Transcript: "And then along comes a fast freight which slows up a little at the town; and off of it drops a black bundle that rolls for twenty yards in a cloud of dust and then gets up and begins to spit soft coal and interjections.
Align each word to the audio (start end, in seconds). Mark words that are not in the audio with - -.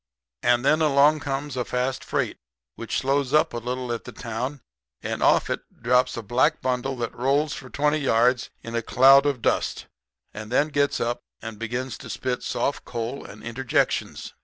"And 0.41 0.65
then 0.65 0.81
along 0.81 1.19
comes 1.19 1.55
a 1.55 1.63
fast 1.63 2.03
freight 2.03 2.37
which 2.73 2.97
slows 2.97 3.35
up 3.35 3.53
a 3.53 3.57
little 3.57 3.93
at 3.93 4.03
the 4.05 4.11
town; 4.11 4.61
and 5.03 5.21
off 5.21 5.47
of 5.47 5.59
it 5.59 5.83
drops 5.83 6.17
a 6.17 6.23
black 6.23 6.59
bundle 6.59 6.95
that 6.97 7.13
rolls 7.15 7.53
for 7.53 7.69
twenty 7.69 7.99
yards 7.99 8.49
in 8.63 8.73
a 8.73 8.81
cloud 8.81 9.27
of 9.27 9.43
dust 9.43 9.85
and 10.33 10.51
then 10.51 10.69
gets 10.69 10.99
up 10.99 11.21
and 11.39 11.59
begins 11.59 11.99
to 11.99 12.09
spit 12.09 12.41
soft 12.41 12.83
coal 12.83 13.23
and 13.23 13.43
interjections. 13.43 14.33